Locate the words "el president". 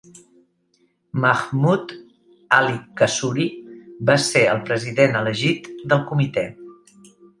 4.55-5.19